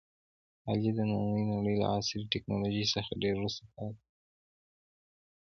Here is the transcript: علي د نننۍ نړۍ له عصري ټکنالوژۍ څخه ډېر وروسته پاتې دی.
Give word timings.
علي 0.69 0.89
د 0.97 0.99
نننۍ 1.09 1.43
نړۍ 1.53 1.75
له 1.81 1.87
عصري 1.95 2.23
ټکنالوژۍ 2.33 2.85
څخه 2.93 3.11
ډېر 3.21 3.33
وروسته 3.37 3.63
پاتې 3.73 3.97
دی. 4.05 4.09